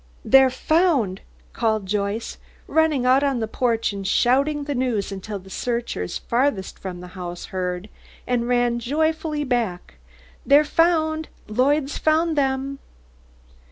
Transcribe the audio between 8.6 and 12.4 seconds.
joyfully back. "They're found! Lloyd's found